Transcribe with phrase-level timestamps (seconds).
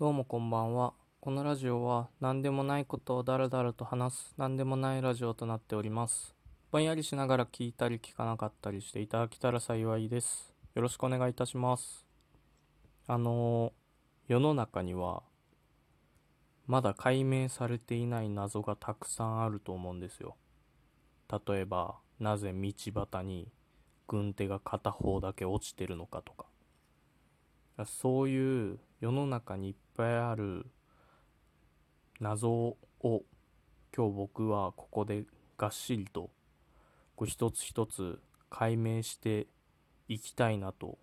[0.00, 0.94] どうもこんばんは。
[1.20, 6.36] このラジオは何でもないことをダラダラと話す何でもないラジオとなっております。
[6.70, 10.54] ぼんやりしながら聞いたり聞かなかったりしていただけたら幸いです。
[10.76, 12.06] よろしくお願いいたします。
[13.08, 15.24] あのー世の中には
[16.68, 20.36] まだ解明されていない謎がたくさんあると思うんですよ。
[21.28, 22.72] 例えば、なぜ道
[23.10, 23.48] 端に
[24.06, 26.46] 軍手が片方だけ落ちてるのかとか。
[27.84, 30.64] そういう世の中にいっぱいある
[32.20, 33.20] 謎を今
[34.10, 35.24] 日僕はここで
[35.56, 36.30] がっしりと
[37.16, 39.48] こう一つ一つ解明して
[40.06, 40.98] いきたいなと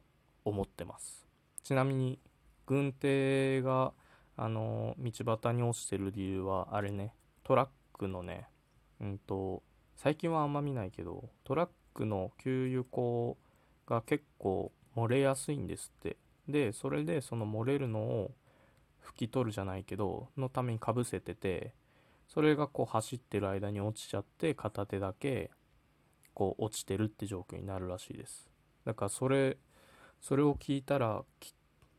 [0.46, 1.28] 思ってます。
[1.62, 2.20] ちなみに
[2.66, 3.92] 軍手が
[4.38, 7.14] あの道端に落ちてる理由はあれね。
[7.44, 8.48] トラックのね
[9.02, 9.62] うんと
[9.98, 13.38] 最近はあんま見ないけどトラックの給油口
[13.88, 16.16] が結構漏れやすいんですって。
[16.48, 18.32] でそれでその漏れるのを
[19.06, 21.74] 拭き取るじゃないけどのためにかぶせてて
[22.28, 25.52] それがこう走ってる間に落ちちゃって片手だけ
[26.34, 28.50] こう落ちてるって状況になるらしいです。
[28.86, 29.58] だからそれ
[30.22, 31.24] それを聞いたら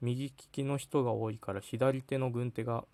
[0.00, 2.84] 右利きの人が多いから左手の軍手が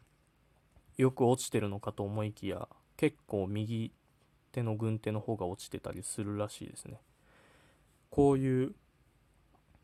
[0.96, 3.92] よく落ちてるのかと思いきや結構右
[4.52, 7.00] 手の軍手の方が落ちてたりするらしいですね。
[8.10, 8.74] こういう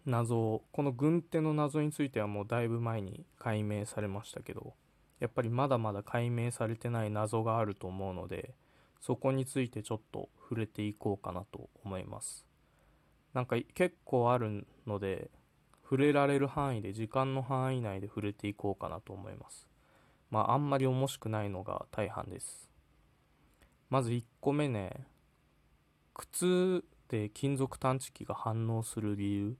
[0.08, 4.74] 謎この軍手の謎についてはもうだいぶ前に解明されましたけど
[5.20, 8.54] やっぱりまだまだ解明されてない謎があると思うので
[9.00, 12.46] そこについてちょっと触れていこうかなと思います。
[13.34, 15.30] なんか結構あるので
[15.82, 19.68] 触れられる範囲で時間の範囲内で触れていこうかなと思います。
[20.30, 22.68] まああんまり面白くないのが大半です。
[23.90, 25.06] まず1個目ね
[26.14, 29.56] 靴で金属探知機が反応する理由。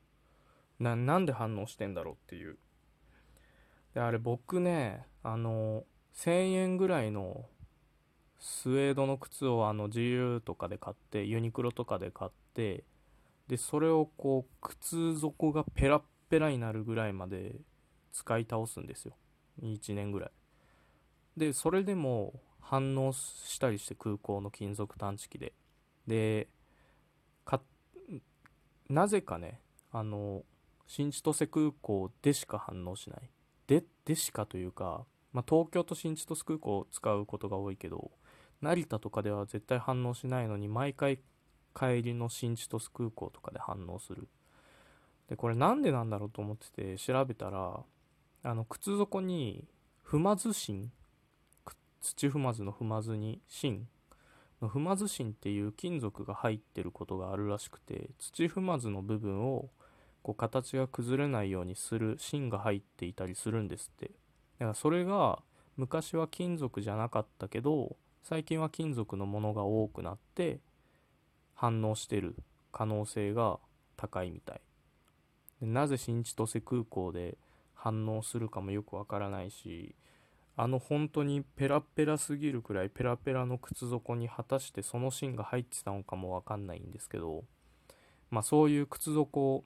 [0.79, 2.59] ななんで反応してんだろうっていう。
[3.95, 7.47] であれ僕ねあの1000円ぐらいの
[8.39, 12.85] スウェードの靴をあの GU とかで買ってユニクロとかで買って
[13.49, 17.57] でそれをこう靴底がペラッペラになるぐらいまで
[18.13, 19.15] 使い倒すんですよ。
[19.63, 20.31] 1年ぐらい。
[21.37, 25.55] でそれでも反応したりして空港の金属探知機で。
[26.07, 26.49] で
[27.45, 27.61] か
[28.89, 29.61] なぜかね
[29.91, 30.43] あの
[30.89, 33.31] 新千歳空港でしか反応しない。
[33.69, 38.11] ででしかというか、まあ、東京と新千歳空港を使うことが多いけど
[38.63, 41.21] 成田とかでは絶対反応しないのに毎回
[41.79, 44.27] 帰りの新千歳空港とかで反応する。
[45.29, 47.81] でこれなんでなんだろうと思ってて調べたら
[48.43, 49.69] あの靴底に
[50.05, 50.91] 踏まず芯
[52.01, 53.87] 土踏まずの踏まずに芯。
[54.61, 59.71] の踏まず芯っていう金属が入ってることがあるらしくて土踏まずの部分を
[60.23, 64.07] こう形が崩れないようにする芯が入っていたりするんですって。
[64.07, 64.13] だ
[64.61, 65.41] からそれが
[65.77, 70.59] 昔は金属じゃなかったけど最近は金属のものが多くなって
[71.55, 72.35] 反応してる
[72.73, 73.59] 可能性が
[73.97, 74.61] 高いみたい。
[75.61, 77.37] なぜ新千歳空港で
[77.75, 79.95] 反応するかもよくわからないし
[80.57, 87.45] あの本当にペラペラすぎるくらいペラペラの靴底に果たしてその芯が入ってたのかもわかんないんですけど
[88.31, 89.65] まあそういう靴底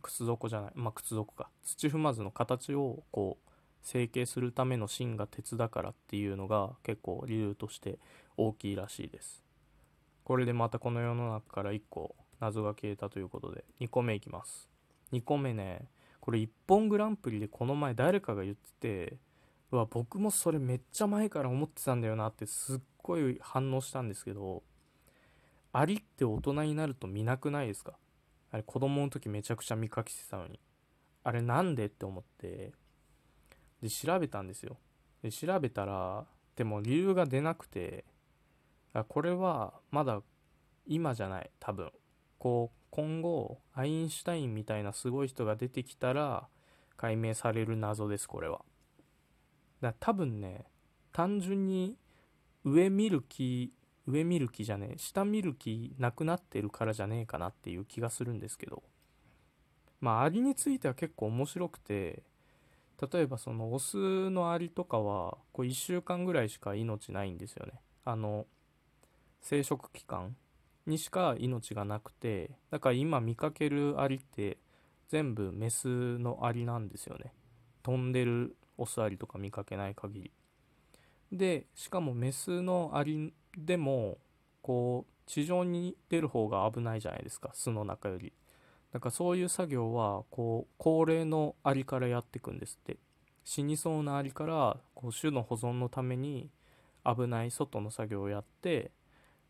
[0.00, 0.72] 靴底じゃない。
[0.74, 1.50] まあ靴底か。
[1.62, 3.50] 土踏まずの形をこう
[3.82, 7.98] 成形するための芯が鉄だからっていうのが結構理由として
[8.36, 9.44] 大きいらしいです。
[10.24, 14.68] これでまたこの世の中から1個謎が消えたということで2個目いきます。
[15.12, 15.88] 2個目ね
[16.20, 19.16] これ一本グランプリでこの前誰かが言ってて
[19.72, 24.62] うわ僕もそれめっちゃ前から思ってたんだよなってすっごい反応したんですけど
[25.72, 27.94] アリって大人になると見なくないですか？
[28.50, 30.58] あれ子供の時めちゃくちゃ見かけてたのに。
[31.24, 32.72] あれなんでって思って。
[33.82, 34.78] で調べたんですよ。
[35.22, 36.26] で調べたら
[36.56, 38.04] でも理由が出なくて。
[38.94, 40.22] あこれはまだ
[40.86, 41.50] 今じゃない。
[41.60, 41.90] 多分。
[42.38, 46.48] こう今後アインシュタインみたいなすごい人が出てきたら
[46.96, 48.64] 解明される謎ですこれは。
[49.80, 50.64] だ多分ね
[51.12, 51.96] 単純に
[52.64, 53.72] 上見る気
[54.08, 58.82] 上見る気じゃねえ下見る気なくなってるからじゃねえかなっていう気がするんですけど。
[60.00, 62.22] まあアリについては結構面白くて
[63.12, 67.80] 例えばそのオスのアリとかはこう1週間ぐらいしか命ないんですよね。
[68.04, 68.46] あの
[69.40, 70.36] 生殖期間
[70.86, 74.58] にしか命がなくてだから今見かけるアリって
[75.08, 77.32] 全部メスのアリなんですよね。
[77.82, 80.32] 飛んでるオスアリとか見かけない限り。
[81.32, 84.18] でしかもメスのアリでも
[84.62, 88.32] こう地上に出る方が危ないじゃないですか巣の中より。
[88.92, 92.98] だからそういう作業はこう高齢のアリからやっていくんですって。
[93.44, 96.50] 死にそうなアリからこう種の保存のために
[97.04, 98.90] 危ない外の作業をやって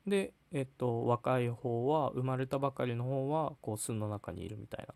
[0.07, 4.87] で、えっと、若い方は生まれたばかりの方はこう巣の中にいるみたい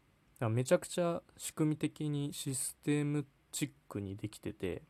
[0.40, 0.48] な。
[0.48, 4.82] めちゃくちゃ仕組み的にシステムチックにできてて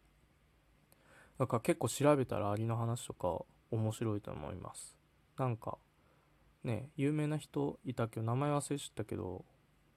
[1.43, 4.97] だから結構調べたらアリの話とか面白いと思います。
[5.37, 5.77] なんか
[6.63, 9.45] ね有名な人いたけど名前忘れちゃったけど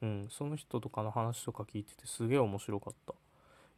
[0.01, 3.13] うんその人とかの話とか聞いててすげえ面白かった。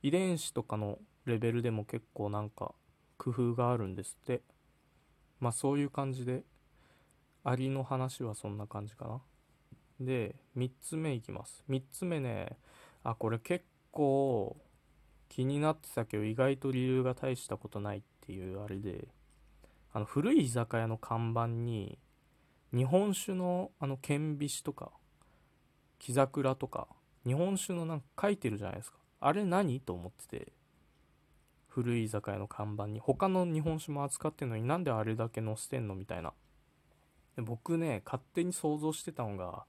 [0.01, 2.73] 遺伝子とかのレベルでも結構なんか
[3.17, 4.43] 工夫があるんですって。
[5.41, 6.43] まあそういう感じで
[7.43, 9.19] アリの話はそんな感じかな。
[9.99, 11.65] で3つ目いきます。
[11.69, 12.47] 3つ目ね
[13.03, 14.55] あこれ結構
[15.29, 19.07] 気になってたけど意外と理由が大したことないっていうあれで
[19.93, 21.97] あの古い居酒屋の看板に
[22.73, 24.91] 日本酒のあの顕微師とか
[25.99, 26.87] 木桜とか
[27.25, 28.97] 日本酒のなんか書いてるじゃないですか。
[29.19, 30.53] あれ何と思ってて
[31.67, 32.99] 古い居酒屋の看板に。
[32.99, 36.33] 他の日本酒も扱ってんのになんであれだけ載せてんのみたいな。
[37.35, 39.65] で僕ね勝手に想像してたのが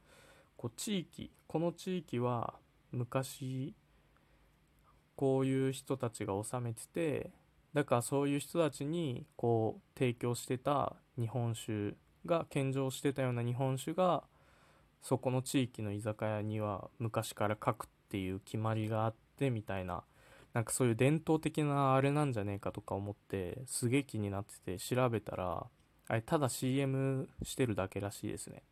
[0.56, 2.54] こう地域この地域は
[2.92, 3.74] 昔
[5.18, 7.32] こういう人たちが治めてて
[7.74, 14.22] だからそういう人たちにこう提供してた日本酒が献上してたような日本酒が
[15.02, 20.04] そこの地域の居酒屋には昔から書くっていう決まりがあってみたいな
[20.54, 25.66] なんかそういう伝統的なあれなんじゃねえかとか思ってすげえ気になってて調べたら
[26.06, 28.62] あれただ CM してるだけらしいですね。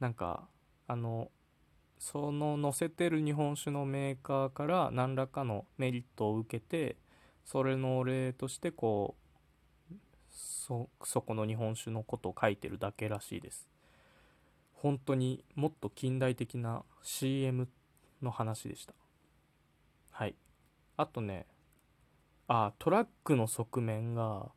[0.00, 0.48] なんか
[0.88, 1.30] あの
[1.98, 6.96] その載せてる日本酒のメーカーから何らかのメリットを受けて
[7.44, 9.16] それのお礼としてこ
[9.90, 9.94] う
[10.30, 10.88] そ
[11.22, 13.68] この日本酒のことを書いてるだけらしいです。
[14.74, 17.68] 本当にもっと近代的な CM
[18.22, 18.94] の話でした。
[20.10, 20.34] はい。
[20.96, 21.46] あとね
[22.46, 24.50] あトラックの側面が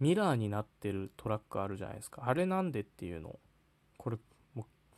[0.00, 2.22] ミラーになってるトラックあるじゃないですか。
[2.26, 3.38] あれなんでっていうの。
[3.96, 4.18] これ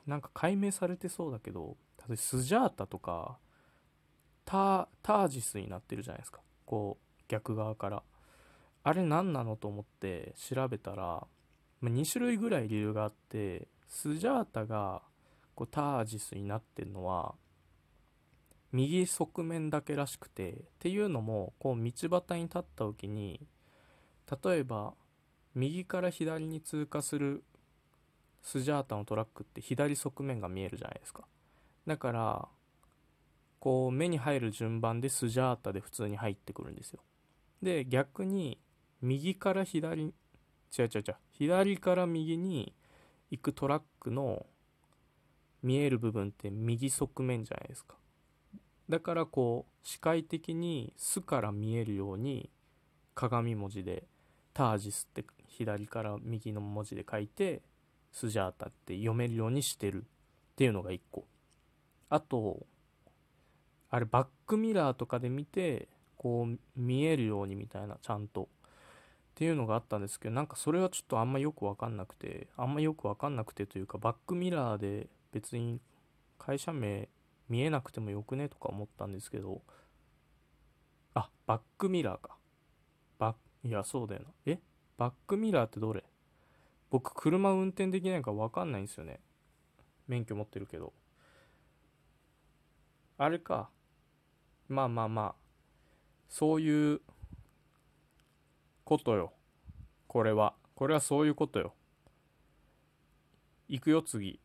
[0.09, 3.39] なんか解明されてそうだけど例えばスジャータとか
[4.45, 6.41] タタージスになってるじゃないですか。
[6.65, 8.03] こう逆側から。
[8.85, 11.27] あれ何なのと思って調べたら
[11.83, 15.03] 2種類ぐらい理由があってスジャータが
[15.55, 17.35] こうタージスになってるのは
[18.73, 23.47] 右側面だけらしくてっていうのもこう道端に立った時に
[24.43, 24.95] 例えば
[25.55, 27.45] 右から左に通過する
[28.43, 31.25] スジャータのトラックって左側面が見えるじゃないですか。
[31.87, 32.49] だから
[33.61, 37.01] こう目に入る順番でスジャータで普通に入ってくるんですよ。
[37.63, 38.59] で逆に
[39.01, 40.13] 右から左違う
[40.83, 42.75] 違う違う左から右に
[43.31, 44.47] 行くトラックの
[45.63, 47.97] 見える部分って右側面じゃないですか。
[48.89, 52.51] だからこう視界的に「す」から見えるように
[53.15, 54.07] 鏡文字で
[54.55, 57.63] 「タージス」って左から右の文字で書いて
[58.19, 60.07] 「スジャータ」って読めるようにしてるっ
[60.57, 61.27] ていうのが1個。
[62.11, 62.67] あと
[63.91, 68.47] あれバックミラーとかで見てこう見えるようにみたいなちゃんとっ
[69.35, 75.81] ていうのがあったんですけどなんかそれはちょっとあんまよく分かんなくてあんまよく分かんなくてというかバックミラーで別に
[76.39, 77.09] 会社名
[77.49, 79.63] 見えなくてもよくねとか思ったんですけど
[81.15, 82.37] あバックミラーか。
[83.19, 84.29] バいやそうだよな。
[84.47, 84.61] え？
[84.97, 86.05] バックミラーってどれ？
[86.91, 89.21] 僕車運転できないから分かんないんですよね。
[90.07, 90.93] 免許持ってるけど。
[93.19, 93.69] あれか。
[94.69, 95.35] まあまあまあ。
[96.29, 97.01] そういう
[98.85, 99.33] ことよ。
[100.07, 100.55] これは。
[100.75, 101.75] これはそういうことよ。
[103.69, 104.41] 行くよ次。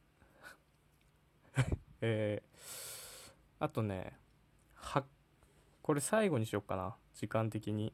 [2.01, 4.17] えー、あとね
[4.73, 5.05] は
[5.81, 6.97] これ最後にしよっかな。
[7.13, 7.93] 時間的に。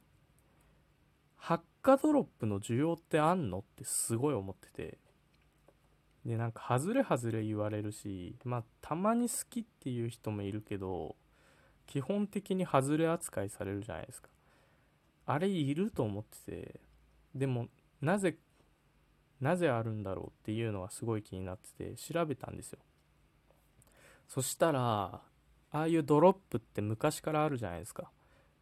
[1.39, 3.59] 発火ドロップの需要ってあんの？
[3.59, 4.97] ってすごい思ってて。
[6.25, 11.15] でなんか外れ外れ言われるしまあたまに好きっていう人もいるけど
[11.87, 14.29] 基本的に外れ扱いされるじゃないですか。
[15.25, 16.79] あれいると思ってて。
[17.33, 17.67] でも
[18.01, 18.37] なぜ
[19.39, 22.79] なぜあるんだろうっていうのがすごい気になってて調べたんですよ。
[24.27, 25.21] そしたら
[25.71, 28.11] ああいうドロップって昔からあるじゃないですか。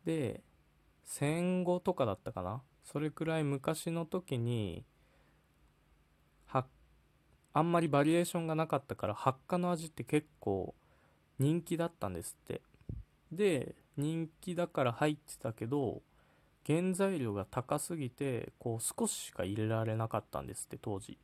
[0.05, 0.43] で
[1.07, 2.61] 戦後とかだったかな？
[2.83, 4.85] それくらい昔の時に
[7.53, 10.75] あんまりバリエーションがなかったから発火の味って結構
[11.39, 12.61] 人気だったんですって。
[13.31, 16.03] で人気だから入ってたけど
[16.67, 21.17] 原材料が高すぎてこう少ししか入れられなかったんですって当時。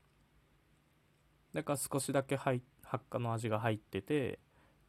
[1.53, 4.37] だから少しだけ入発火の味が入っててっ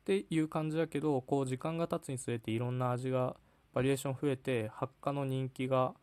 [0.04, 3.36] ていう感じだけどこう時間が経つにつれていろんな味が
[3.74, 5.94] バリエーション増えて発火の人気が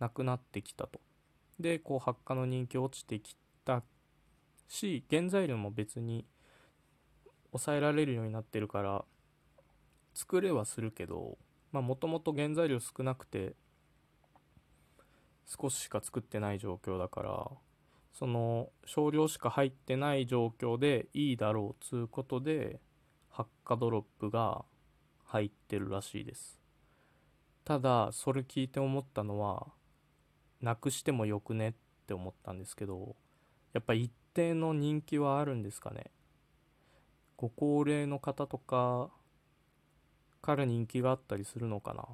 [0.00, 1.00] なくなってきたと。
[1.60, 3.82] でこう発火の人気落ちてきた
[4.68, 6.24] し原材料も別に
[7.50, 9.04] 抑えられるようになってるから
[10.14, 11.36] 作れはするけど
[11.72, 13.54] もともと原材料少なくて
[15.46, 17.50] 少ししか作ってない状況だから
[18.12, 22.80] その少量しか入ってない状況でいいだろうつうことで
[23.30, 24.64] 発火ドロップが
[25.24, 26.57] 入ってるらしいです。
[27.68, 29.66] ただそれ聞いて思ったのは
[30.62, 31.74] なくしてもよくねっ
[32.06, 33.14] て思ったんですけど
[33.74, 36.06] やっぱ一定の人気はあるんですかね。
[37.36, 39.10] ご高齢の方とか
[40.40, 42.06] から人気があったりするのかな。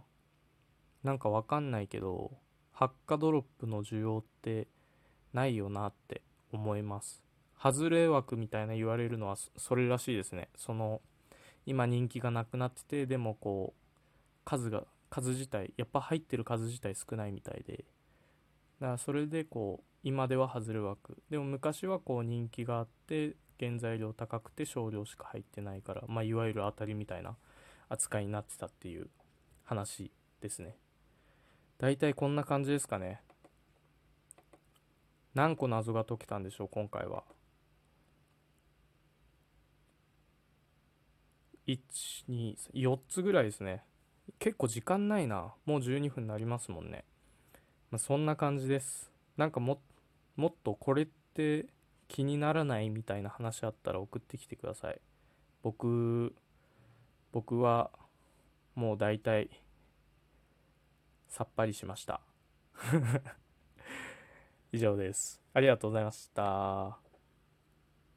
[1.05, 2.33] なんかわかんないけど
[2.73, 4.67] 発火ドロップの需要って
[5.33, 7.23] ないよなって思います。
[7.57, 10.49] 外れ枠みたいな言われるのはそれらしいですね。
[10.57, 11.01] その
[11.65, 13.81] 今人気がなくなっててでもこう
[14.45, 14.83] 数が
[15.15, 17.85] 数自体やっぱ入ってる数自体少ないみたいで。
[18.81, 21.23] だからそれでこう今では外れ枠。
[21.31, 27.37] でも昔はこう人気があって原材料高くて少量しか入ってないからまあいわゆる当たりみたいな
[27.89, 29.09] 扱いになってたっていう
[29.63, 30.77] 話ですね。
[31.79, 33.21] 大体こんな感じですかね。
[35.33, 37.23] 何個謎が解けたんでしょう今回は。
[41.69, 43.85] 124つぐらいですね。
[44.39, 45.53] 結構時間ないな。
[45.67, 47.05] もう12分になりますもんね、
[47.91, 49.11] まあ、そんな感じです。
[49.37, 49.81] なんかも
[50.37, 51.67] もっとこれって
[52.09, 55.01] 気にならないみたいな話あったら送ってきてください。
[55.63, 56.35] 僕
[57.33, 57.91] 僕は
[58.75, 59.51] もう大体
[61.29, 62.21] さっぱりしました。
[64.73, 65.41] 以上です。
[65.53, 67.04] ありがとうございました。